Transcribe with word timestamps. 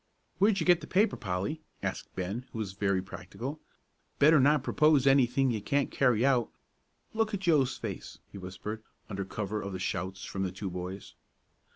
"Where'd 0.39 0.59
you 0.59 0.65
get 0.65 0.81
the 0.81 0.87
paper, 0.87 1.15
Polly?" 1.15 1.61
asked 1.83 2.15
Ben, 2.15 2.47
who 2.51 2.57
was 2.57 2.73
very 2.73 3.03
practical. 3.03 3.61
"Better 4.17 4.39
not 4.39 4.63
propose 4.63 5.05
anything 5.05 5.51
you 5.51 5.61
can't 5.61 5.91
carry 5.91 6.25
out. 6.25 6.49
Look 7.13 7.35
at 7.35 7.41
Joe's 7.41 7.77
face," 7.77 8.17
he 8.31 8.39
whispered, 8.39 8.81
under 9.11 9.23
cover 9.25 9.61
of 9.61 9.73
the 9.73 9.79
shouts 9.79 10.25
from 10.25 10.41
the 10.41 10.51
two 10.51 10.71
boys. 10.71 11.13